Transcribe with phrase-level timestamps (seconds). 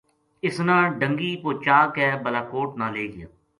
[0.43, 3.27] اِ سنا ڈَنگی پوچا کے بالاکوٹ نا لے گیا